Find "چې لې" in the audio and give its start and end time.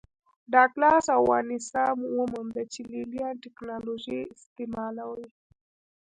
2.73-3.01